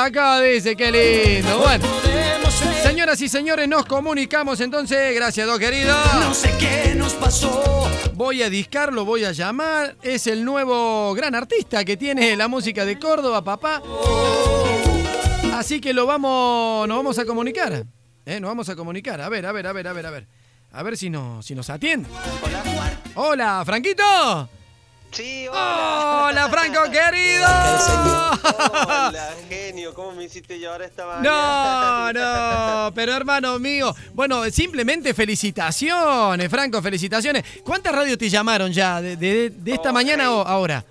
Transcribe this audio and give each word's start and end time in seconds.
acá, 0.00 0.40
dice, 0.40 0.74
qué 0.74 0.90
lindo. 0.90 1.58
Bueno, 1.58 1.84
señoras 2.82 3.20
y 3.20 3.28
señores, 3.28 3.68
nos 3.68 3.84
comunicamos 3.84 4.58
entonces. 4.62 5.14
Gracias, 5.14 5.46
dos 5.46 5.58
queridos. 5.58 5.94
No 6.14 6.32
sé 6.32 6.50
qué 6.58 6.94
nos 6.94 7.12
pasó. 7.12 7.90
Voy 8.14 8.42
a 8.42 8.48
discar, 8.48 8.90
lo 8.90 9.04
voy 9.04 9.26
a 9.26 9.32
llamar. 9.32 9.96
Es 10.00 10.26
el 10.26 10.46
nuevo 10.46 11.12
gran 11.12 11.34
artista 11.34 11.84
que 11.84 11.98
tiene 11.98 12.34
la 12.36 12.48
música 12.48 12.86
de 12.86 12.98
Córdoba, 12.98 13.44
papá. 13.44 13.82
Así 15.52 15.78
que 15.78 15.92
lo 15.92 16.06
vamos, 16.06 16.88
nos 16.88 16.96
vamos 16.96 17.18
a 17.18 17.26
comunicar. 17.26 17.84
¿eh? 18.24 18.40
Nos 18.40 18.48
vamos 18.48 18.70
a 18.70 18.74
comunicar. 18.74 19.20
A 19.20 19.28
ver, 19.28 19.44
a 19.44 19.52
ver, 19.52 19.66
a 19.66 19.72
ver, 19.74 19.88
a 19.88 19.92
ver, 19.92 20.06
a 20.06 20.10
ver. 20.10 20.26
A 20.72 20.82
ver 20.82 20.96
si, 20.96 21.10
no, 21.10 21.42
si 21.42 21.54
nos 21.54 21.68
atiende. 21.68 22.08
Hola, 23.14 23.62
Franquito. 23.66 24.48
Sí, 25.12 25.46
hola. 25.46 26.26
Hola, 26.30 26.48
Franco 26.48 26.80
querido. 26.90 27.46
Hola, 28.86 29.28
genio. 29.48 29.92
¿Cómo 29.94 30.12
me 30.12 30.24
hiciste 30.24 30.58
llorar 30.58 30.82
esta 30.82 31.04
mañana? 31.06 32.12
No, 32.12 32.12
no, 32.88 32.94
pero 32.94 33.12
hermano 33.14 33.58
mío, 33.58 33.94
bueno, 34.14 34.42
simplemente 34.50 35.12
felicitaciones, 35.12 36.48
Franco, 36.48 36.80
felicitaciones. 36.80 37.44
¿Cuántas 37.62 37.94
radios 37.94 38.16
te 38.16 38.30
llamaron 38.30 38.72
ya 38.72 39.02
de, 39.02 39.16
de- 39.16 39.50
de 39.50 39.72
esta 39.74 39.90
Oh, 39.90 39.92
mañana 39.92 40.24
hey. 40.24 40.30
o 40.32 40.40
ahora? 40.46 40.82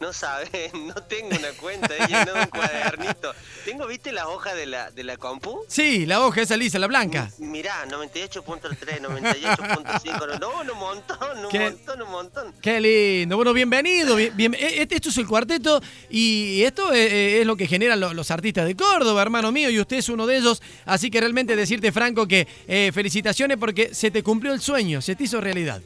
No 0.00 0.12
sabes, 0.12 0.48
no 0.74 0.94
tengo 0.94 1.28
una 1.36 1.50
cuenta, 1.60 1.94
he 1.96 2.06
llenado 2.06 2.36
un 2.38 2.46
cuadernito. 2.46 3.34
Tengo, 3.64 3.86
viste, 3.86 4.12
la 4.12 4.28
hoja 4.28 4.54
de 4.54 4.66
la, 4.66 4.90
de 4.92 5.02
la 5.02 5.16
compu. 5.16 5.64
Sí, 5.68 6.06
la 6.06 6.24
hoja 6.24 6.42
esa 6.42 6.56
lisa, 6.56 6.78
la 6.78 6.86
blanca. 6.86 7.30
Mirá, 7.38 7.84
98.3, 7.86 9.00
98.5, 9.00 10.38
no, 10.40 10.60
un 10.72 10.78
montón, 10.78 11.44
un 11.44 11.50
¿Qué? 11.50 11.58
montón, 11.60 12.02
un 12.02 12.10
montón. 12.10 12.54
Qué 12.62 12.80
lindo. 12.80 13.36
Bueno, 13.36 13.52
bienvenido. 13.52 14.14
bien- 14.16 14.36
bien- 14.36 14.54
eh, 14.54 14.82
este- 14.82 14.94
esto 14.96 15.08
es 15.08 15.18
el 15.18 15.26
cuarteto 15.26 15.80
y 16.10 16.62
esto 16.62 16.92
es, 16.92 17.12
eh, 17.12 17.40
es 17.40 17.46
lo 17.46 17.56
que 17.56 17.66
generan 17.66 17.98
lo- 18.00 18.14
los 18.14 18.30
artistas 18.30 18.66
de 18.66 18.76
Córdoba, 18.76 19.20
hermano 19.22 19.50
mío, 19.52 19.68
y 19.70 19.80
usted 19.80 19.96
es 19.98 20.08
uno 20.08 20.26
de 20.26 20.36
ellos. 20.38 20.62
Así 20.86 21.10
que 21.10 21.20
realmente 21.20 21.56
decirte, 21.56 21.90
Franco, 21.92 22.26
que 22.28 22.46
eh, 22.66 22.90
felicitaciones 22.94 23.56
porque 23.58 23.94
se 23.94 24.10
te 24.10 24.22
cumplió 24.22 24.52
el 24.52 24.60
sueño, 24.60 25.02
se 25.02 25.16
te 25.16 25.24
hizo 25.24 25.40
realidad. 25.40 25.80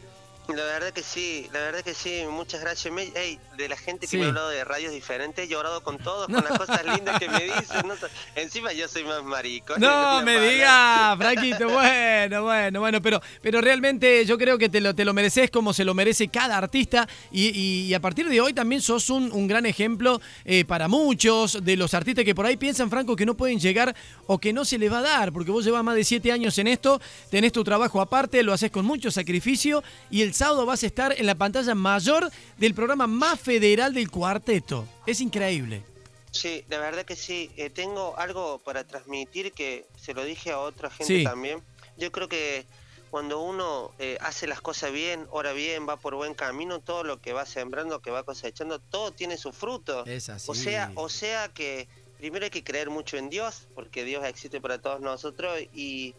La 0.48 0.64
verdad 0.64 0.92
que 0.92 1.02
sí, 1.04 1.48
la 1.52 1.60
verdad 1.60 1.82
que 1.82 1.94
sí, 1.94 2.22
muchas 2.28 2.60
gracias. 2.60 2.92
Me- 2.92 3.12
de 3.56 3.68
la 3.68 3.76
gente 3.76 4.00
que 4.00 4.06
Sí. 4.08 4.16
me 4.18 4.24
ha 4.24 4.28
hablado 4.28 4.48
de 4.48 4.64
radios 4.64 4.92
diferentes, 4.92 5.44
he 5.44 5.48
llorado 5.48 5.82
con 5.84 5.98
todos, 5.98 6.26
con 6.26 6.42
las 6.42 6.58
cosas 6.58 6.84
lindas 6.84 7.18
que 7.20 7.28
me 7.28 7.44
dicen. 7.44 7.86
no. 7.86 7.94
Encima 8.34 8.72
yo 8.72 8.88
soy 8.88 9.04
más 9.04 9.22
marico. 9.22 9.74
No 9.78 10.20
me 10.22 10.34
mala. 10.36 10.48
digas, 10.50 11.16
Franquito, 11.18 11.68
bueno, 11.68 12.42
bueno, 12.42 12.80
bueno, 12.80 13.00
pero, 13.00 13.20
pero 13.40 13.60
realmente 13.60 14.26
yo 14.26 14.36
creo 14.36 14.58
que 14.58 14.68
te 14.68 14.80
lo, 14.80 14.94
te 14.94 15.04
lo 15.04 15.14
mereces 15.14 15.48
como 15.50 15.72
se 15.72 15.84
lo 15.84 15.94
merece 15.94 16.26
cada 16.28 16.56
artista 16.58 17.08
y, 17.30 17.46
y- 17.56 17.82
y 17.86 17.94
a 17.94 18.00
partir 18.00 18.28
de 18.28 18.40
hoy 18.40 18.52
también 18.52 18.82
sos 18.82 19.10
un, 19.10 19.30
un 19.32 19.46
gran 19.46 19.64
ejemplo 19.64 20.20
eh, 20.44 20.64
para 20.64 20.88
muchos 20.88 21.64
de 21.64 21.76
los 21.76 21.94
artistas 21.94 22.24
que 22.24 22.34
por 22.34 22.46
ahí 22.46 22.56
piensan, 22.56 22.90
Franco, 22.90 23.14
que 23.14 23.24
no 23.26 23.34
pueden 23.34 23.60
llegar 23.60 23.94
o 24.26 24.38
que 24.38 24.52
no 24.52 24.64
se 24.64 24.76
les 24.76 24.92
va 24.92 24.98
a 24.98 25.02
dar, 25.02 25.32
porque 25.32 25.52
vos 25.52 25.64
llevas 25.64 25.84
más 25.84 25.94
de 25.94 26.02
siete 26.04 26.32
años 26.32 26.58
en 26.58 26.66
esto, 26.66 27.00
tenés 27.30 27.52
tu 27.52 27.62
trabajo 27.62 28.00
aparte, 28.00 28.42
lo 28.42 28.52
haces 28.52 28.72
con 28.72 28.84
mucho 28.84 29.10
sacrificio 29.12 29.84
y 30.10 30.22
el 30.22 30.31
sábado 30.34 30.66
vas 30.66 30.82
a 30.82 30.86
estar 30.86 31.14
en 31.18 31.26
la 31.26 31.34
pantalla 31.34 31.74
mayor 31.74 32.30
del 32.58 32.74
programa 32.74 33.06
más 33.06 33.40
federal 33.40 33.94
del 33.94 34.10
cuarteto. 34.10 34.86
Es 35.06 35.20
increíble. 35.20 35.82
Sí, 36.30 36.64
la 36.68 36.78
verdad 36.78 37.04
que 37.04 37.16
sí. 37.16 37.50
Eh, 37.56 37.70
tengo 37.70 38.14
algo 38.18 38.58
para 38.64 38.84
transmitir 38.84 39.52
que 39.52 39.86
se 39.96 40.14
lo 40.14 40.24
dije 40.24 40.50
a 40.50 40.58
otra 40.60 40.88
gente 40.90 41.18
Sí. 41.18 41.24
también. 41.24 41.62
Yo 41.98 42.10
creo 42.10 42.28
que 42.28 42.64
cuando 43.10 43.40
uno 43.42 43.92
eh, 43.98 44.16
hace 44.22 44.46
las 44.46 44.62
cosas 44.62 44.90
bien, 44.92 45.26
ora 45.30 45.52
bien, 45.52 45.86
va 45.86 45.98
por 45.98 46.14
buen 46.14 46.32
camino, 46.32 46.80
todo 46.80 47.04
lo 47.04 47.20
que 47.20 47.34
va 47.34 47.44
sembrando, 47.44 48.00
que 48.00 48.10
va 48.10 48.22
cosechando, 48.22 48.78
todo 48.78 49.12
tiene 49.12 49.36
su 49.36 49.52
fruto. 49.52 50.06
Es 50.06 50.30
así. 50.30 50.50
O 50.50 50.54
sea, 50.54 50.90
o 50.94 51.10
sea 51.10 51.48
que 51.48 51.86
primero 52.16 52.44
hay 52.44 52.50
que 52.50 52.64
creer 52.64 52.88
mucho 52.88 53.18
en 53.18 53.28
Dios, 53.28 53.66
porque 53.74 54.04
Dios 54.04 54.24
existe 54.24 54.60
para 54.62 54.78
todos 54.80 55.02
nosotros 55.02 55.58
y 55.74 56.14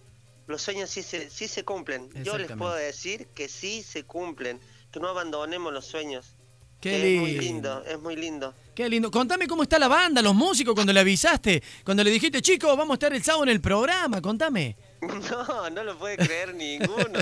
los 0.48 0.62
sueños 0.62 0.90
sí 0.90 1.04
se, 1.04 1.30
sí 1.30 1.48
se 1.48 1.64
cumplen. 1.64 2.10
Yo 2.24 2.38
les 2.38 2.52
puedo 2.52 2.74
decir 2.76 3.28
que 3.34 3.48
sí 3.48 3.84
se 3.84 4.04
cumplen, 4.04 4.60
que 4.92 5.00
no 5.00 5.08
abandonemos 5.08 5.74
los 5.74 5.86
sueños. 5.86 6.36
Qué 6.82 6.90
que 6.90 7.16
es 7.16 7.22
muy 7.22 7.32
lindo. 7.32 7.44
lindo, 7.80 7.86
es 7.86 8.00
muy 8.00 8.16
lindo. 8.18 8.54
Qué 8.76 8.90
lindo. 8.90 9.10
Contame 9.10 9.48
cómo 9.48 9.64
está 9.64 9.80
la 9.80 9.88
banda, 9.88 10.22
los 10.22 10.36
músicos, 10.36 10.74
cuando 10.74 10.92
le 10.92 11.00
avisaste, 11.00 11.64
cuando 11.86 12.04
le 12.04 12.12
dijiste, 12.12 12.42
chicos, 12.42 12.76
vamos 12.76 12.92
a 12.92 12.96
estar 12.96 13.14
el 13.14 13.24
sábado 13.24 13.44
en 13.44 13.50
el 13.50 13.62
programa, 13.62 14.22
contame. 14.22 14.76
No, 15.04 15.70
no 15.70 15.84
lo 15.84 15.98
puede 15.98 16.18
creer 16.18 16.54
ninguno. 16.54 17.20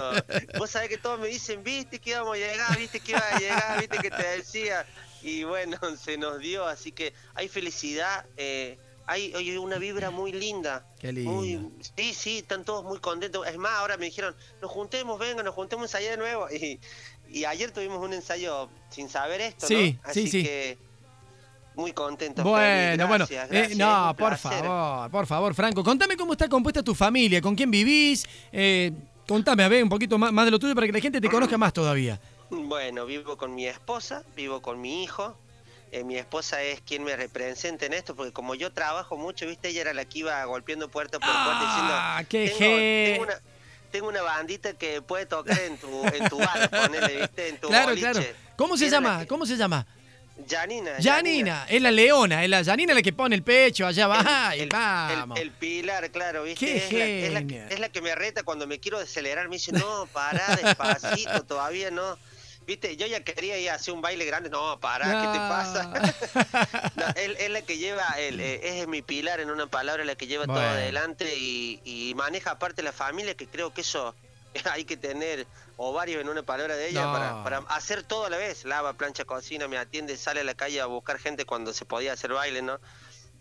Vos 0.57 0.69
sabés 0.69 0.90
que 0.90 0.97
todos 0.97 1.19
me 1.19 1.28
dicen, 1.28 1.63
viste 1.63 2.00
que 2.00 2.12
íbamos 2.12 2.35
a 2.35 2.38
llegar, 2.38 2.78
viste 2.78 3.00
que 3.00 3.12
iba 3.12 3.19
a 3.19 3.40
llegar, 3.40 3.79
viste 3.79 3.97
que 3.97 4.12
te 4.12 4.24
decía. 4.38 4.85
Y 5.22 5.44
bueno, 5.44 5.78
se 6.03 6.18
nos 6.18 6.40
dio, 6.40 6.66
así 6.66 6.91
que 6.91 7.13
hay 7.34 7.47
felicidad, 7.47 8.25
eh, 8.38 8.78
hay, 9.11 9.33
hay 9.33 9.57
una 9.57 9.77
vibra 9.77 10.09
muy 10.09 10.31
linda. 10.31 10.85
Qué 10.99 11.11
lindo. 11.11 11.31
Muy, 11.31 11.69
sí, 11.97 12.13
sí, 12.13 12.38
están 12.39 12.63
todos 12.63 12.83
muy 12.85 12.99
contentos. 12.99 13.45
Es 13.45 13.57
más, 13.57 13.73
ahora 13.73 13.97
me 13.97 14.05
dijeron, 14.05 14.35
nos 14.61 14.72
juntemos, 14.72 15.19
venga, 15.19 15.44
nos 15.44 15.53
juntemos 15.53 15.83
a 15.83 15.85
ensayar 15.97 16.11
de 16.11 16.17
nuevo. 16.17 16.47
Y, 16.51 16.79
y 17.39 17.45
ayer 17.45 17.71
tuvimos 17.71 18.03
un 18.03 18.13
ensayo 18.13 18.69
sin 18.89 19.07
saber 19.09 19.39
esto, 19.41 19.66
Sí, 19.67 19.73
¿no? 19.75 19.81
sí, 19.81 20.00
Así 20.03 20.27
sí. 20.27 20.44
que 20.44 20.77
muy 21.75 21.94
contentos. 21.94 22.44
Bueno, 22.44 23.07
bueno. 23.07 23.25
gracias, 23.29 23.71
Eh, 23.71 23.75
no, 23.75 24.13
por 24.17 24.38
favor, 24.38 25.09
por 25.11 25.25
favor, 25.27 25.53
Franco. 25.55 25.83
Contame 25.83 26.17
cómo 26.17 26.33
está 26.33 26.50
compuesta 26.50 26.83
tu 26.83 26.94
familia, 26.94 27.41
con 27.41 27.55
quién 27.55 27.71
vivís. 27.71 28.25
Eh, 28.51 28.91
contame, 29.27 29.63
a 29.63 29.69
ver, 29.69 29.83
un 29.83 29.89
poquito 29.89 30.17
más, 30.17 30.31
más 30.33 30.45
de 30.45 30.51
lo 30.51 30.59
tuyo 30.59 30.75
para 30.75 30.88
que 30.88 30.94
la 30.94 31.00
gente 31.00 31.21
te 31.21 31.29
conozca 31.29 31.57
más 31.57 31.71
todavía. 31.71 32.19
Bueno, 32.50 33.05
vivo 33.05 33.38
con 33.38 33.55
mi 33.55 33.66
esposa, 33.66 34.23
vivo 34.35 34.61
con 34.61 34.81
mi 34.81 35.03
hijo. 35.03 35.38
Eh, 35.94 36.03
mi 36.06 36.16
esposa 36.18 36.62
es 36.63 36.79
quien 36.81 37.03
me 37.03 37.16
representa 37.18 37.85
en 37.85 37.91
esto, 37.94 38.16
porque 38.16 38.31
como 38.31 38.56
yo 38.56 38.72
trabajo 38.72 39.18
mucho, 39.18 39.46
viste, 39.46 39.68
ella 39.69 39.81
era 39.81 39.94
la 39.94 40.06
que 40.06 40.19
iba 40.19 40.44
golpeando 40.46 40.90
puerta 40.90 41.19
por 41.19 41.28
puerta 41.29 41.59
diciendo, 41.66 41.94
Ah, 41.94 42.24
qué 42.29 42.46
tengo, 42.57 42.59
tengo 43.12 43.24
una, 43.24 43.41
tengo 43.91 44.07
una 44.07 44.22
bandita 44.22 44.74
que 44.74 45.01
puede 45.01 45.25
tocar 45.25 45.59
en 45.59 45.78
tu, 45.78 46.06
en 46.07 46.30
tu 46.30 46.38
bar, 46.38 46.69
ponele, 46.69 47.18
viste, 47.19 47.50
en 47.50 47.57
tu 47.57 47.68
Claro, 47.68 47.90
boliche". 47.90 48.09
claro. 48.09 48.25
¿Cómo 48.56 48.78
se 48.78 48.90
llama? 48.90 49.19
que- 49.19 49.28
¿Cómo 49.28 49.46
se 49.46 49.57
llama? 49.57 49.85
Janina. 50.50 50.91
Janina, 51.03 51.66
es 51.69 51.81
la 51.81 51.91
leona, 51.91 52.44
es 52.44 52.50
la 52.50 52.63
Janina 52.63 52.94
la 52.94 53.01
que 53.01 53.12
pone 53.13 53.35
el 53.35 53.44
pecho 53.44 53.85
allá 53.85 54.07
va 54.07 54.56
y 54.56 54.62
El, 54.62 54.69
vamos. 54.69 55.38
el- 55.38 55.47
el 55.47 55.51
pilar, 55.51 56.09
claro, 56.09 56.44
¿viste? 56.44 56.66
Qué 56.66 56.78
es, 56.78 56.94
la, 56.94 57.06
es, 57.06 57.34
la 57.34 57.44
que, 57.46 57.74
es 57.74 57.80
la 57.81 57.90
que 57.90 58.01
me 58.01 58.16
reta 58.16 58.44
cuando 58.44 58.66
me 58.66 58.80
quiero 58.80 58.97
acelerar. 58.97 59.50
Me 59.50 59.57
dice, 59.57 59.72
no, 59.74 60.07
pará 60.13 60.56
despacito, 60.56 61.44
todavía 61.44 61.91
no. 61.91 62.18
¿Viste? 62.71 62.95
Yo 62.95 63.05
ya 63.05 63.19
quería 63.21 63.57
ir 63.57 63.69
a 63.69 63.73
hacer 63.75 63.93
un 63.93 63.99
baile 63.99 64.23
grande. 64.23 64.49
No, 64.49 64.79
pará, 64.79 65.05
¿qué 65.05 65.27
te 65.27 65.39
pasa? 65.39 66.91
No, 66.95 67.05
él 67.17 67.35
es 67.37 67.49
la 67.49 67.61
que 67.63 67.77
lleva, 67.77 68.07
el, 68.17 68.39
eh, 68.39 68.79
es 68.79 68.87
mi 68.87 69.01
pilar 69.01 69.41
en 69.41 69.51
una 69.51 69.67
palabra, 69.67 70.05
la 70.05 70.15
que 70.15 70.25
lleva 70.25 70.45
todo 70.45 70.61
adelante 70.61 71.35
y, 71.35 71.81
y 71.83 72.15
maneja 72.15 72.51
aparte 72.51 72.81
la 72.81 72.93
familia, 72.93 73.35
que 73.35 73.45
creo 73.47 73.73
que 73.73 73.81
eso 73.81 74.15
hay 74.71 74.85
que 74.85 74.95
tener 74.95 75.47
ovarios 75.75 76.21
en 76.21 76.29
una 76.29 76.43
palabra 76.43 76.77
de 76.77 76.87
ella 76.87 77.03
No. 77.07 77.11
para, 77.11 77.43
para 77.43 77.57
hacer 77.75 78.03
todo 78.03 78.23
a 78.25 78.29
la 78.29 78.37
vez. 78.37 78.63
Lava, 78.63 78.93
plancha, 78.93 79.25
cocina, 79.25 79.67
me 79.67 79.77
atiende, 79.77 80.15
sale 80.15 80.39
a 80.39 80.43
la 80.45 80.53
calle 80.53 80.79
a 80.79 80.85
buscar 80.85 81.19
gente 81.19 81.43
cuando 81.43 81.73
se 81.73 81.83
podía 81.83 82.13
hacer 82.13 82.31
baile, 82.31 82.61
¿no? 82.61 82.79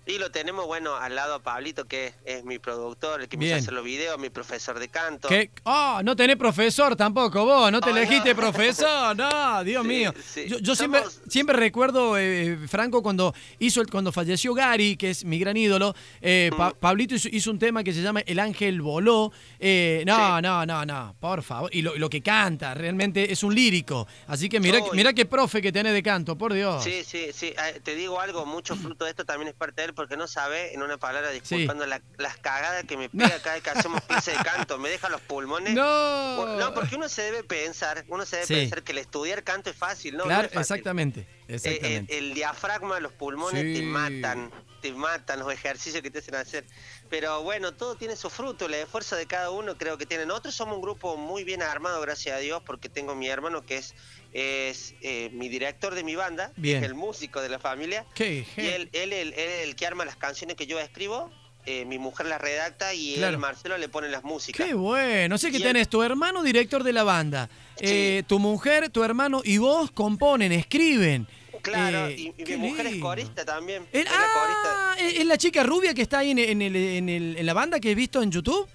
Y 0.07 0.19
lo 0.19 0.31
tenemos, 0.31 0.67
bueno, 0.67 0.97
al 0.97 1.15
lado 1.15 1.35
a 1.35 1.39
Pablito, 1.43 1.85
que 1.87 2.15
es 2.25 2.43
mi 2.45 2.59
productor, 2.59 3.21
el 3.21 3.29
que 3.29 3.37
me 3.37 3.45
Bien. 3.45 3.59
hizo 3.59 3.65
hacer 3.65 3.75
los 3.75 3.85
videos, 3.85 4.19
mi 4.19 4.31
profesor 4.31 4.79
de 4.79 4.89
canto. 4.89 5.29
¿Qué? 5.29 5.51
Oh, 5.65 6.01
no 6.03 6.17
tenés 6.17 6.37
profesor 6.37 6.97
tampoco 6.97 7.45
vos, 7.45 7.71
no 7.71 7.81
te 7.81 7.91
Oh, 7.91 7.97
elegiste 7.97 8.31
no. 8.31 8.41
profesor, 8.41 9.15
no, 9.17 9.63
Dios 9.63 9.83
Sí, 9.83 9.89
mío. 9.89 10.15
sí. 10.25 10.47
Yo, 10.49 10.59
yo 10.59 10.75
siempre, 10.75 11.01
Somos- 11.03 11.21
siempre 11.29 11.57
recuerdo, 11.57 12.17
eh, 12.19 12.59
Franco, 12.67 13.03
cuando 13.03 13.35
hizo 13.61 13.81
el, 13.83 13.89
cuando 13.89 14.11
falleció 14.11 14.53
Gary, 14.55 14.97
que 14.97 15.11
es 15.11 15.25
mi 15.25 15.39
gran 15.39 15.57
ídolo, 15.57 15.95
eh, 16.21 16.51
Mm. 16.53 16.57
Pa- 16.57 16.73
Pablito 16.75 17.15
hizo, 17.15 17.29
hizo 17.31 17.51
un 17.51 17.59
tema 17.59 17.85
que 17.85 17.93
se 17.93 18.03
llama 18.03 18.21
El 18.27 18.39
Ángel 18.41 18.81
Voló. 18.81 19.31
Eh, 19.61 20.03
no, 20.07 20.17
Sí. 20.37 20.43
no, 20.43 20.67
no, 20.67 20.85
no, 20.87 21.15
por 21.21 21.43
favor. 21.43 21.71
Y 21.73 21.83
lo, 21.83 21.95
lo 21.97 22.09
que 22.11 22.23
canta, 22.23 22.75
realmente 22.75 23.31
es 23.31 23.43
un 23.45 23.55
lírico. 23.55 24.09
Así 24.27 24.49
que 24.49 24.59
mira, 24.61 24.81
mira 24.95 25.13
qué 25.13 25.27
profe 25.27 25.61
que 25.63 25.71
tenés 25.71 25.93
de 25.93 26.03
canto, 26.03 26.37
por 26.37 26.53
Dios. 26.55 26.83
Sí, 26.83 27.05
sí, 27.05 27.27
sí. 27.33 27.53
Te 27.85 27.95
digo 27.95 28.19
algo, 28.19 28.45
mucho 28.47 28.75
fruto 28.77 29.05
de 29.05 29.11
esto 29.11 29.25
también 29.25 29.49
es 29.49 29.55
parte 29.55 29.83
de 29.83 29.89
él, 29.89 29.95
porque 30.01 30.17
no 30.17 30.27
sabe, 30.27 30.73
en 30.73 30.83
una 30.83 30.97
palabra, 30.97 31.31
disculpando 31.31 31.85
la- 31.85 32.01
las 32.17 32.39
cagadas 32.39 32.85
que 32.85 32.97
me 32.97 33.11
pega 33.11 33.39
cada 33.43 33.55
vez 33.57 33.63
que 33.63 33.69
hacemos 33.71 34.01
clase 34.05 34.31
de 34.31 34.39
canto. 34.45 34.79
Me 34.79 34.89
deja 34.89 35.09
los 35.11 35.21
pulmones. 35.21 35.75
No. 35.75 36.57
No, 36.57 36.73
porque 36.73 36.97
uno 36.97 37.09
se 37.11 37.21
debe 37.23 37.45
pensar, 37.45 38.05
uno 38.09 38.25
se 38.25 38.37
debe 38.37 38.47
Sí. 38.47 38.55
pensar 38.55 38.83
que 38.83 38.93
el 38.93 38.99
estudiar 38.99 39.45
canto 39.45 39.69
es 39.69 39.77
fácil, 39.77 40.15
¿no? 40.17 40.21
no 40.21 40.29
claro, 40.29 40.49
es 40.49 40.55
fácil. 40.55 40.61
exactamente, 40.77 41.21
Eh, 41.49 41.55
exactamente. 41.57 42.17
el, 42.19 42.29
el 42.29 42.35
diafragma, 42.35 42.99
los 43.01 43.13
pulmones 43.13 43.63
Sí. 43.63 43.75
te 43.75 43.83
matan, 43.83 44.51
te 44.81 44.93
matan 44.93 45.41
los 45.41 45.53
ejercicios 45.53 46.03
que 46.03 46.11
te 46.11 46.21
hacen 46.21 46.35
hacer. 46.37 46.65
Pero 47.11 47.43
bueno, 47.43 47.73
todo 47.75 47.97
tiene 47.97 48.17
su 48.17 48.31
fruto, 48.31 48.65
el 48.67 48.75
esfuerzo 48.75 49.17
de 49.17 49.27
cada 49.27 49.51
uno 49.51 49.77
creo 49.77 49.99
que 49.99 50.07
tiene. 50.07 50.25
Nosotros 50.25 50.55
somos 50.55 50.77
un 50.77 50.81
grupo 50.83 51.17
muy 51.19 51.45
bien 51.45 51.63
armado, 51.63 52.01
gracias 52.01 52.37
a 52.37 52.39
Dios, 52.39 52.63
porque 52.65 52.89
tengo 52.89 53.15
mi 53.15 53.29
hermano 53.29 53.61
que 53.67 53.77
es, 53.77 53.95
es 54.33 54.95
eh, 55.03 55.31
mi 55.33 55.49
director 55.49 55.95
de 55.95 56.05
mi 56.05 56.15
banda, 56.15 56.53
Bien. 56.57 56.79
es 56.79 56.85
el 56.89 56.95
músico 56.95 57.41
de 57.41 57.49
la 57.49 57.59
familia. 57.59 58.05
Qué 58.15 58.45
Y 58.57 58.61
él, 58.61 58.89
él, 58.93 59.13
él- 59.13 59.13
él 59.13 59.35
es 59.37 59.69
el 59.69 59.77
que 59.77 59.87
arma 59.87 60.05
las 60.05 60.17
canciones 60.17 60.57
que 60.57 60.67
yo 60.67 60.79
escribo, 60.79 61.31
eh, 61.67 61.85
mi 61.85 61.99
mujer 61.99 62.27
las 62.27 62.41
redacta 62.41 62.95
y 62.95 63.15
Claro. 63.17 63.35
él, 63.35 63.39
Marcelo, 63.39 63.77
le 63.77 63.89
pone 63.89 64.09
las 64.09 64.25
músicas. 64.25 64.67
Qué 64.67 64.75
bueno. 64.75 65.37
Sé 65.37 65.51
que 65.51 65.59
Y 65.59 65.63
tenés 65.63 65.89
tu 65.89 66.03
hermano 66.03 66.43
director 66.43 66.83
de 66.85 66.93
la 66.93 67.03
banda. 67.03 67.51
Sí. 67.77 67.85
Eh, 67.87 68.23
tu 68.27 68.39
mujer, 68.39 68.89
tu 68.91 69.03
hermano 69.05 69.43
y 69.45 69.59
vos 69.59 69.91
componen, 69.91 70.53
escriben. 70.53 71.27
Claro, 71.63 72.07
Eh, 72.09 72.33
y, 72.39 72.45
mi 72.45 72.57
mujer 72.57 72.87
es 72.87 72.97
corista 72.97 73.45
también. 73.45 73.87
El- 73.93 74.01
es 74.01 74.05
la 74.11 74.11
corista. 74.33 74.65
ah, 74.65 74.97
es 74.99 75.27
la 75.27 75.37
chica 75.37 75.63
rubia 75.63 75.93
que 75.93 76.01
está 76.01 76.21
ahí 76.21 76.31
en, 76.31 76.39
en 76.39 76.63
el- 76.63 76.75
en 76.77 77.09
el- 77.11 77.37
en 77.37 77.45
la 77.47 77.53
banda 77.53 77.79
que 77.79 77.91
he 77.91 77.95
visto 77.95 78.23
en 78.23 78.31
YouTube. 78.31 78.67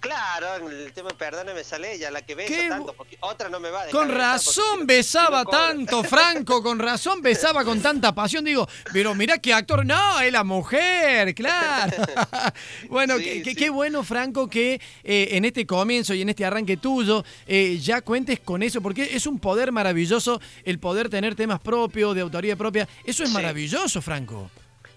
Claro, 0.00 0.68
el 0.68 0.92
tema 0.92 1.10
Perdóname 1.10 1.64
sale 1.64 1.94
ella, 1.94 2.10
la 2.12 2.22
que 2.22 2.36
besa 2.36 2.54
Qué 2.54 2.68
tanto, 2.68 2.92
porque 2.92 3.16
otra 3.20 3.48
no 3.48 3.58
me 3.58 3.68
va 3.70 3.80
a 3.82 3.86
dejar 3.86 4.00
Con 4.00 4.08
razón 4.14 4.86
besaba 4.86 5.42
no 5.42 5.50
tanto, 5.50 6.04
Franco, 6.04 6.62
con 6.62 6.78
razón 6.78 7.20
besaba 7.20 7.64
con 7.64 7.82
tanta 7.82 8.14
pasión. 8.14 8.44
Digo, 8.44 8.68
pero 8.92 9.14
mirá 9.16 9.38
qué 9.38 9.52
actor. 9.52 9.84
No, 9.84 10.20
es 10.20 10.32
la 10.32 10.44
mujer, 10.44 11.34
claro. 11.34 11.96
bueno, 12.88 13.18
Sí, 13.18 13.24
qué, 13.24 13.42
qué- 13.42 13.50
sí. 13.50 13.56
qué 13.56 13.70
bueno, 13.70 14.04
Franco, 14.04 14.48
que 14.48 14.80
eh, 15.02 15.28
en 15.32 15.44
este 15.44 15.66
comienzo 15.66 16.14
y 16.14 16.22
en 16.22 16.28
este 16.28 16.44
arranque 16.44 16.76
tuyo 16.76 17.24
eh, 17.46 17.78
ya 17.82 18.00
cuentes 18.00 18.38
con 18.40 18.62
eso, 18.62 18.80
porque 18.80 19.16
es 19.16 19.26
un 19.26 19.40
poder 19.40 19.72
maravilloso 19.72 20.40
el 20.64 20.78
poder 20.78 21.08
tener 21.08 21.34
temas 21.34 21.58
propios, 21.60 22.14
de 22.14 22.20
autoría 22.20 22.54
propia. 22.56 22.88
Eso 23.04 23.24
es 23.24 23.30
Sí. 23.30 23.34
maravilloso, 23.34 24.00
Franco. 24.00 24.48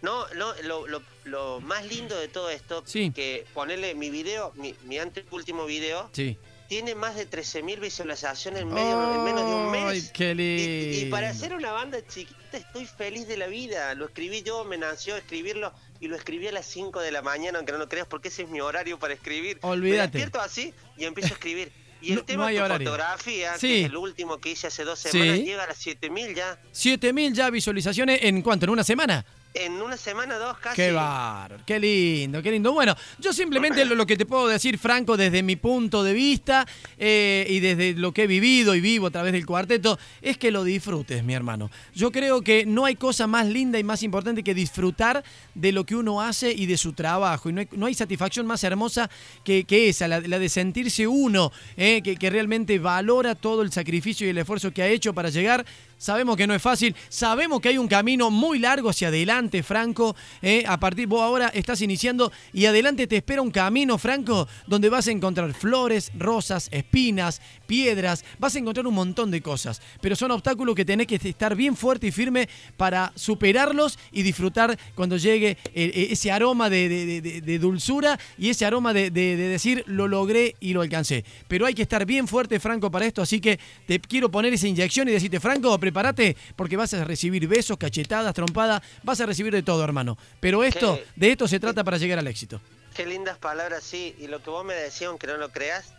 No, 0.02 0.28
no, 0.36 0.54
lo, 0.64 0.88
lo, 0.88 1.02
lo 1.26 1.62
más 1.62 1.86
lindo 1.86 2.18
de 2.20 2.28
todo 2.28 2.50
esto, 2.50 2.84
Sí. 2.86 3.12
que 3.12 3.46
ponerle 3.54 3.94
mi 3.96 4.10
video, 4.10 4.52
mi, 4.56 4.76
mi 4.86 4.98
anteúltimo 4.98 5.66
video, 5.66 6.10
Sí. 6.14 6.38
tiene 6.68 6.96
más 6.96 7.16
de 7.16 7.30
13.000 7.30 7.80
visualizaciones 7.80 8.62
en, 8.64 8.70
medio- 8.74 9.14
en 9.16 9.24
menos 9.24 9.42
de 9.48 9.56
un 9.56 9.70
mes. 9.72 9.84
Ay, 9.86 10.10
qué 10.14 10.32
Y, 10.36 11.02
y 11.02 11.10
para 11.12 11.28
lindo. 11.30 11.38
hacer 11.46 11.56
una 11.56 11.72
banda 11.72 12.00
chiquita 12.08 12.58
estoy 12.58 12.86
feliz 12.86 13.28
de 13.28 13.38
la 13.38 13.48
vida. 13.48 13.94
Lo 13.94 14.06
escribí 14.06 14.42
yo, 14.42 14.64
me 14.64 14.78
nació 14.78 15.16
escribirlo 15.18 15.72
y 16.00 16.08
lo 16.08 16.16
escribí 16.16 16.48
a 16.48 16.52
las 16.52 16.66
5 16.66 17.00
de 17.02 17.12
la 17.12 17.22
mañana, 17.22 17.60
aunque 17.60 17.72
no 17.72 17.78
lo 17.78 17.88
creas, 17.88 18.08
porque 18.08 18.30
ese 18.30 18.44
es 18.44 18.50
mi 18.50 18.60
horario 18.62 18.98
para 18.98 19.14
escribir. 19.14 19.60
Olvídate. 19.62 19.98
Me 19.98 20.24
despierto 20.24 20.40
así 20.42 20.74
y 20.98 21.06
empiezo 21.06 21.34
a 21.34 21.38
escribir. 21.38 21.72
Y 22.04 22.14
el 22.14 22.16
No- 22.16 22.26
tema 22.26 22.52
no 22.52 22.64
de 22.64 22.68
tu 22.80 22.84
fotografía, 22.84 23.54
Sí. 23.60 23.68
que 23.68 23.80
es 23.82 23.86
el 23.86 23.96
último 23.96 24.40
que 24.40 24.50
hice 24.50 24.66
hace 24.66 24.84
dos 24.84 24.98
semanas, 24.98 25.38
llega 25.38 25.66
a 25.66 25.68
las 25.68 25.78
7000 25.78 26.34
ya. 26.34 26.60
7000 26.72 27.32
ya 27.36 27.52
visualizaciones 27.52 28.24
en 28.24 28.42
cuánto, 28.42 28.66
en 28.66 28.72
una 28.72 28.84
semana. 28.84 29.24
En 29.54 29.74
una 29.82 29.98
semana, 29.98 30.38
dos 30.38 30.58
casi. 30.60 30.78
Qué 30.78 30.92
bárbaro, 30.94 31.58
qué 31.66 31.78
lindo, 31.78 32.42
qué 32.42 32.52
lindo. 32.52 32.72
Bueno, 32.72 32.96
yo 33.20 33.34
simplemente 33.34 33.84
lo, 33.84 34.06
que 34.06 34.16
te 34.16 34.26
puedo 34.26 34.48
decir, 34.48 34.78
Franco, 34.78 35.18
desde 35.18 35.44
mi 35.44 35.58
punto 35.58 36.04
de 36.04 36.14
vista 36.14 36.66
eh, 36.98 37.46
y 37.50 37.60
desde 37.60 37.94
lo 37.94 38.14
que 38.14 38.24
he 38.24 38.28
vivido 38.28 38.76
y 38.76 38.80
vivo 38.80 39.08
a 39.08 39.12
través 39.12 39.34
del 39.34 39.46
cuarteto, 39.46 40.00
es 40.22 40.38
que 40.38 40.52
lo 40.52 40.64
disfrutes, 40.64 41.22
mi 41.26 41.34
hermano. 41.34 41.70
Yo 41.94 42.14
creo 42.14 42.42
que 42.42 42.66
no 42.66 42.86
hay 42.86 42.96
cosa 42.96 43.28
más 43.28 43.46
linda 43.46 43.78
y 43.78 43.84
más 43.84 44.04
importante 44.04 44.42
que 44.42 44.54
disfrutar 44.54 45.22
de 45.54 45.72
lo 45.74 45.86
que 45.86 45.96
uno 45.96 46.22
hace 46.22 46.54
y 46.54 46.66
de 46.66 46.78
su 46.78 46.94
trabajo. 46.94 47.50
Y 47.50 47.54
no 47.54 47.60
hay, 47.60 47.68
no 47.74 47.88
hay 47.88 47.94
satisfacción 47.94 48.48
más 48.48 48.64
hermosa 48.64 49.10
que, 49.44 49.66
que 49.66 49.90
esa, 49.90 50.08
la, 50.08 50.22
la 50.22 50.40
de 50.40 50.48
sentirse 50.48 51.08
uno, 51.08 51.52
eh, 51.76 52.02
que, 52.02 52.16
que 52.16 52.30
realmente 52.30 52.80
valora 52.80 53.36
todo 53.36 53.64
el 53.64 53.72
sacrificio 53.74 54.26
y 54.26 54.30
el 54.30 54.38
esfuerzo 54.38 54.72
que 54.72 54.82
ha 54.82 54.88
hecho 54.88 55.14
para 55.14 55.30
llegar. 55.30 55.66
Sabemos 56.02 56.36
que 56.36 56.48
no 56.48 56.56
es 56.56 56.62
fácil, 56.64 56.96
sabemos 57.10 57.62
que 57.62 57.70
hay 57.70 57.78
un 57.78 57.88
camino 57.88 58.32
muy 58.32 58.58
largo 58.58 58.90
hacia 58.90 59.10
adelante, 59.10 59.62
Franco. 59.62 60.16
eh, 60.42 60.64
a 60.68 60.80
partir, 60.80 61.06
vos 61.06 61.22
ahora 61.22 61.50
estás 61.50 61.80
iniciando 61.84 62.32
y 62.54 62.66
adelante 62.66 63.06
te 63.06 63.18
espera 63.18 63.44
un 63.44 63.52
camino, 63.52 64.00
Franco, 64.00 64.48
donde 64.66 64.90
vas 64.90 65.08
a 65.08 65.12
encontrar 65.12 65.54
flores, 65.54 66.12
rosas, 66.18 66.70
espinas, 66.72 67.40
piedras, 67.68 68.26
vas 68.40 68.56
a 68.56 68.58
encontrar 68.58 68.88
un 68.88 68.96
montón 68.96 69.30
de 69.30 69.44
cosas. 69.44 69.80
Pero 70.02 70.16
son 70.16 70.32
obstáculos 70.32 70.74
que 70.74 70.86
tenés 70.86 71.06
que 71.06 71.18
estar 71.18 71.56
bien 71.56 71.76
fuerte 71.76 72.08
y 72.08 72.12
firme 72.12 72.50
para 72.78 73.14
superarlos 73.16 74.00
y 74.12 74.24
disfrutar 74.24 74.80
cuando 74.96 75.18
llegue 75.18 75.52
eh, 75.52 75.58
eh, 75.76 76.08
ese 76.10 76.32
aroma 76.32 76.72
de, 76.72 77.22
de- 77.22 77.60
dulzura 77.60 78.20
y 78.40 78.50
ese 78.50 78.66
aroma 78.66 78.92
de 78.92 79.12
decir 79.12 79.84
lo 79.86 80.08
logré 80.08 80.56
y 80.60 80.74
lo 80.74 80.82
alcancé. 80.82 81.24
Pero 81.48 81.68
hay 81.68 81.76
que 81.76 81.84
estar 81.84 82.08
bien 82.08 82.28
fuerte, 82.28 82.60
Franco, 82.60 82.90
para 82.90 83.06
esto, 83.06 83.22
así 83.22 83.40
que 83.40 83.60
te 83.86 84.00
quiero 84.00 84.32
poner 84.32 84.52
esa 84.52 84.68
inyección 84.68 85.08
y 85.08 85.12
decirte, 85.12 85.40
Franco, 85.40 85.72
prepárate 85.92 86.38
porque 86.56 86.78
vas 86.78 86.94
a 86.94 87.04
recibir 87.04 87.48
besos, 87.48 87.78
cachetadas, 87.78 88.34
trompadas, 88.34 88.82
vas 89.04 89.20
a 89.20 89.26
recibir 89.26 89.54
de 89.54 89.62
todo, 89.62 89.84
hermano. 89.84 90.18
Pero 90.40 90.64
esto, 90.64 90.96
¿Qué? 90.96 91.06
de 91.16 91.32
esto 91.32 91.48
se 91.48 91.60
trata 91.60 91.84
para 91.84 91.98
llegar 91.98 92.18
al 92.18 92.28
éxito. 92.28 92.62
Qué 92.96 93.06
lindas 93.06 93.38
palabras, 93.38 93.84
sí. 93.84 94.16
Y 94.20 94.28
lo 94.28 94.42
que 94.42 94.50
vos 94.50 94.66
me 94.66 94.74
decías, 94.74 95.10
aunque 95.10 95.28
no 95.28 95.38
lo 95.38 95.50
creas, 95.50 95.94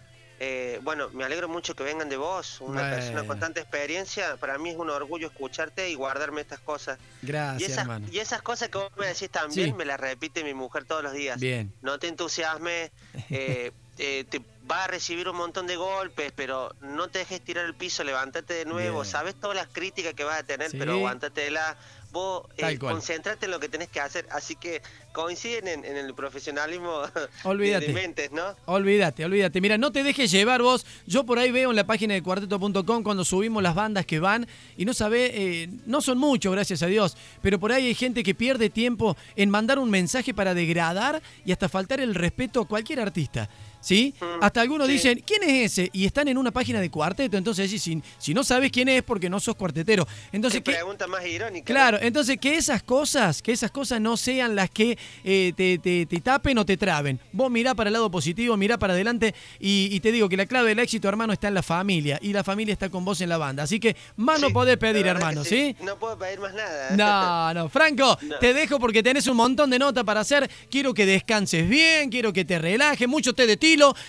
eh, 0.44 0.81
bueno, 0.83 1.09
me 1.11 1.23
alegro 1.23 1.49
mucho 1.49 1.77
que 1.77 1.85
vengan 1.85 2.09
de 2.09 2.17
vos, 2.17 2.61
una 2.61 2.81
Bueno. 2.81 2.97
persona 2.97 3.25
con 3.29 3.39
tanta 3.39 3.61
experiencia. 3.61 4.37
Para 4.39 4.59
mí 4.59 4.71
es 4.71 4.77
un 4.77 4.91
orgullo 4.91 5.29
escucharte 5.29 5.89
y 5.89 5.94
guardarme 5.94 6.41
estas 6.41 6.59
cosas. 6.59 6.99
y, 7.23 7.27
Gracias, 7.29 7.71
esas, 7.71 7.83
hermano. 7.83 8.09
y 8.11 8.19
esas 8.19 8.43
cosas 8.43 8.69
que 8.69 8.79
vos 8.79 8.91
me 8.99 9.06
decís 9.06 9.31
también 9.31 9.69
Sí. 9.69 9.73
me 9.73 9.85
las 9.85 10.00
repite 10.00 10.43
mi 10.43 10.53
mujer 10.53 10.85
todos 10.85 11.05
los 11.05 11.12
días. 11.12 11.39
Bien. 11.39 11.73
No 11.81 12.00
te 12.00 12.09
entusiasmes, 12.09 12.91
eh, 13.31 13.71
eh, 13.99 14.25
te 14.29 14.41
vas 14.65 14.85
a 14.85 14.87
recibir 14.89 15.29
un 15.29 15.37
montón 15.37 15.69
de 15.69 15.77
golpes, 15.77 16.33
pero 16.35 16.75
no 16.81 17.06
te 17.09 17.21
dejes 17.21 17.41
tirar 17.41 17.65
el 17.65 17.75
piso, 17.77 18.03
levántate 18.03 18.55
de 18.55 18.65
nuevo. 18.65 19.03
Bien. 19.03 19.12
Sabes 19.12 19.37
todas 19.37 19.56
las 19.56 19.69
críticas 19.69 20.15
que 20.15 20.25
vas 20.25 20.41
a 20.41 20.43
tener, 20.43 20.71
Sí. 20.73 20.77
pero 20.77 20.94
aguántatela. 20.94 21.77
Vos 22.12 22.47
eh, 22.59 22.79
concentrate 22.79 23.47
en 23.47 23.50
lo 23.50 23.59
que 23.59 23.69
tenés 23.69 23.88
que 23.88 23.99
hacer. 23.99 24.26
Así 24.31 24.55
que 24.55 24.82
coinciden 25.12 25.67
en, 25.67 25.85
en 25.85 25.97
el 25.97 26.14
profesionalismo 26.14 27.03
Olvídate. 27.44 27.87
de 27.87 27.93
mentes, 27.94 28.32
¿no? 28.32 28.55
Olvídate, 28.67 29.25
olvídate. 29.25 29.61
Mira, 29.62 29.79
no 29.79 29.93
te 29.93 30.03
dejes 30.03 30.31
llevar 30.31 30.61
vos. 30.62 30.85
Yo 31.06 31.25
por 31.25 31.38
ahí 31.38 31.50
veo 31.50 31.70
en 31.70 31.76
la 31.76 31.87
página 31.87 32.14
de 32.14 32.23
cuarteto.com 32.23 33.03
cuando 33.03 33.25
subimos 33.25 33.62
las 33.62 33.75
bandas 33.75 34.05
que 34.05 34.19
van 34.20 34.47
y 34.76 34.85
no 34.85 34.93
sabe, 34.93 35.31
eh, 35.35 35.69
no 35.87 36.03
son 36.03 36.19
muchos, 36.19 36.53
gracias 36.53 36.82
a 36.82 36.87
Dios, 36.87 37.17
pero 37.41 37.59
por 37.59 37.73
ahí 37.73 37.87
hay 37.87 37.94
gente 37.94 38.23
que 38.23 38.35
pierde 38.35 38.69
tiempo 38.69 39.17
en 39.35 39.49
mandar 39.49 39.79
un 39.79 39.88
mensaje 39.91 40.35
para 40.35 40.53
degradar 40.55 41.23
y 41.44 41.53
hasta 41.53 41.69
faltar 41.69 42.00
el 42.00 42.15
respeto 42.15 42.61
a 42.61 42.69
cualquier 42.69 43.00
artista. 43.00 43.49
¿Sí? 43.82 44.14
Mm, 44.20 44.25
Hasta 44.43 44.61
algunos 44.62 44.87
sí. 44.87 44.93
dicen, 44.94 45.23
¿quién 45.26 45.43
es 45.43 45.73
ese? 45.73 45.90
Y 45.93 46.06
están 46.06 46.29
en 46.29 46.38
una 46.38 46.50
página 46.52 46.81
de 46.81 46.88
cuarteto. 46.90 47.37
Entonces, 47.37 47.69
si, 47.69 47.79
si, 47.79 48.00
si 48.17 48.32
no 48.32 48.44
sabes 48.44 48.70
quién 48.70 48.88
es, 48.88 49.02
porque 49.02 49.29
no 49.29 49.40
sos 49.40 49.56
cuartetero. 49.56 50.06
Entonces, 50.32 50.61
Qué 50.61 50.70
¿qué, 50.70 50.76
pregunta 50.79 51.06
más 51.08 51.26
irónica. 51.26 51.67
Claro, 51.67 51.99
entonces 52.00 52.38
que 52.38 52.56
esas 52.56 52.82
cosas, 52.82 53.43
que 53.43 53.50
esas 53.52 53.70
cosas 53.73 54.00
no 54.00 54.17
sean 54.17 54.55
las 54.55 54.70
que 54.70 54.96
eh, 55.25 55.52
te, 55.56 55.79
te- 55.79 56.06
te 56.06 56.20
tapen 56.20 56.56
o 56.58 56.64
te 56.64 56.76
traben. 56.76 57.19
Vos 57.32 57.50
mirá 57.50 57.75
para 57.75 57.88
el 57.88 57.93
lado 57.94 58.11
positivo, 58.11 58.56
mirá 58.56 58.79
para 58.79 58.93
adelante 58.94 59.34
y, 59.58 59.88
y 59.90 59.99
te 60.00 60.12
digo 60.12 60.29
que 60.29 60.37
la 60.37 60.46
clave 60.46 60.69
del 60.69 60.79
éxito, 60.79 61.08
hermano, 61.08 61.32
está 61.32 61.49
en 61.49 61.55
la 61.55 61.62
familia 61.64 62.19
y 62.23 62.32
la 62.32 62.44
familia 62.44 62.73
está 62.73 62.88
con 62.88 63.05
vos 63.05 63.20
en 63.20 63.29
la 63.29 63.37
banda. 63.38 63.64
Así 63.64 63.81
que 63.81 63.96
más 64.17 64.40
no 64.40 64.50
podés 64.50 64.76
pedir, 64.79 65.06
hermano, 65.08 65.44
¿sí? 65.44 65.75
No 65.82 65.99
puedo 65.99 66.17
pedir 66.17 66.38
más 66.38 66.55
nada. 66.55 66.96
No, 66.96 67.55
no, 67.62 67.69
Franco, 67.69 68.17
No. 68.23 68.38
te 68.38 68.55
dejo 68.55 68.79
porque 68.79 69.02
tenés 69.02 69.26
un 69.26 69.37
montón 69.37 69.70
de 69.70 69.79
nota 69.81 70.05
para 70.05 70.20
hacer. 70.20 70.49
Quiero 70.70 70.94
que 70.94 71.05
descanses 71.05 71.69
bien, 71.69 72.11
quiero 72.11 72.32
que 72.32 72.44
te 72.44 72.58
relajes, 72.61 73.08
mucho 73.08 73.32
té 73.32 73.46
de 73.46 73.56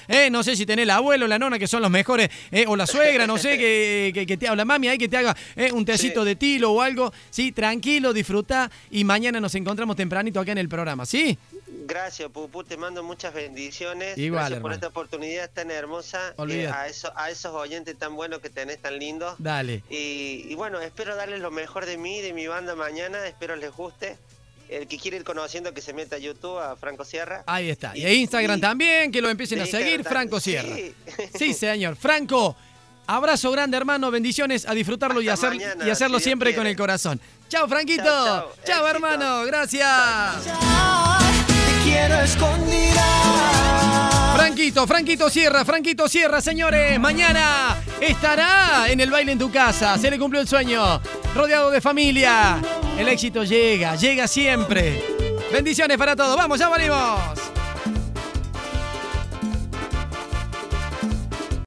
eh, 0.07 0.30
no 0.30 0.44
sé 0.44 0.56
si 0.56 0.65
tenés 0.65 0.83
el 0.83 0.89
abuelo 0.89 1.27
la 1.27 1.39
nona 1.39 1.57
que 1.60 1.68
son 1.68 1.81
los 1.81 1.92
mejores, 1.92 2.30
eh, 2.51 2.65
o 2.68 2.75
la 2.75 2.86
suegra, 2.88 3.25
no 3.27 3.38
sé, 3.38 3.57
que, 3.57 4.12
que, 4.13 4.25
que 4.25 4.38
te 4.38 4.48
habla 4.48 4.65
mami 4.65 4.88
ahí, 4.88 4.98
que 4.98 5.07
te 5.10 5.18
haga 5.18 5.36
eh, 5.56 5.71
un 5.71 5.86
tecito 5.86 6.21
Sí. 6.21 6.27
de 6.27 6.36
tilo 6.36 6.71
o 6.71 6.81
algo. 6.81 7.12
Sí, 7.30 7.51
tranquilo, 7.51 8.13
disfruta 8.13 8.69
y 8.92 9.04
mañana 9.04 9.39
nos 9.39 9.56
encontramos 9.56 9.95
tempranito 9.95 10.39
acá 10.39 10.51
en 10.51 10.57
el 10.57 10.69
programa, 10.69 11.06
¿sí? 11.06 11.38
Gracias, 11.86 12.30
Pupu, 12.30 12.63
te 12.63 12.77
mando 12.77 13.04
muchas 13.04 13.33
bendiciones. 13.33 14.18
Igual, 14.18 14.40
Gracias 14.42 14.49
por 14.61 14.71
hermano. 14.71 14.76
esta 14.76 14.87
oportunidad 14.87 15.49
tan 15.52 15.69
hermosa. 15.71 16.33
eh, 16.49 16.68
a, 16.68 16.87
eso- 16.87 17.11
a 17.16 17.30
esos 17.30 17.54
oyentes 17.54 17.97
tan 17.97 18.16
buenos 18.16 18.40
que 18.40 18.49
tenés, 18.49 18.80
tan 18.81 18.97
lindos. 18.99 19.35
Dale. 19.40 19.83
Y, 19.90 20.45
y 20.47 20.56
bueno, 20.56 20.80
espero 20.80 21.16
darles 21.16 21.42
lo 21.42 21.52
mejor 21.52 21.85
de 21.85 21.97
mí, 21.97 22.21
de 22.21 22.31
mi 22.33 22.47
banda 22.47 22.76
mañana. 22.76 23.26
Espero 23.28 23.56
les 23.56 23.71
guste. 23.71 24.18
El 24.73 24.87
que 24.87 24.97
quiere 24.97 25.18
ir 25.18 25.23
conociendo, 25.23 25.73
que 25.73 25.81
se 25.81 25.94
meta 25.94 26.15
a 26.15 26.19
YouTube, 26.19 26.57
a 26.57 26.75
Franco 26.75 27.06
Sierra. 27.06 27.44
Ahí 27.45 27.69
está. 27.69 27.95
Y 27.95 28.01
Y- 28.01 28.06
a 28.06 28.13
Instagram 28.13 28.57
y- 28.57 28.61
también, 28.61 29.11
que 29.11 29.21
lo 29.21 29.30
empiecen 29.30 29.59
a 29.61 29.65
seguir, 29.65 29.99
Instagram 29.99 30.11
Franco. 30.30 30.39
Sierra. 30.39 30.75
Sí. 30.75 30.94
Sí, 31.37 31.53
señor. 31.53 31.95
Franco, 31.95 32.56
abrazo 33.06 33.51
grande, 33.51 33.77
hermano. 33.77 34.09
Bendiciones 34.09 34.68
a 34.68 34.73
disfrutarlo 34.73 35.21
y, 35.21 35.30
hacer, 35.30 35.49
mañana, 35.51 35.85
y 35.87 35.89
hacerlo 35.92 36.18
si 36.18 36.23
siempre 36.25 36.56
con 36.56 36.65
el 36.65 36.75
corazón. 36.75 37.19
Chao, 37.49 37.68
Franquito. 37.68 38.51
Chao, 38.65 38.87
hermano. 38.87 39.45
Gracias. 39.45 40.44
Te 40.44 41.83
quiero 41.89 42.19
escondida. 42.21 43.62
Franquito, 44.54 44.86
Franquito 44.86 45.30
Sierra, 45.31 45.66
Franquito 45.66 46.07
Sierra, 46.07 46.40
señores. 46.40 47.00
Mañana 47.00 47.76
estará 48.00 48.88
en 48.88 49.00
el 49.00 49.10
baile 49.10 49.31
en 49.31 49.40
tu 49.40 49.52
casa. 49.52 49.98
Se 49.98 50.12
le 50.12 50.19
cumplió 50.19 50.40
el 50.44 50.48
sueño. 50.48 51.02
Rodeado 51.33 51.72
de 51.72 51.81
familia. 51.81 52.62
El 52.95 53.07
éxito 53.07 53.44
llega, 53.44 53.95
llega 53.95 54.28
siempre. 54.28 55.04
Bendiciones 55.52 55.98
para 55.98 56.16
todos. 56.16 56.38
Vamos, 56.38 56.60
ya 56.60 56.69
venimos. 56.69 57.43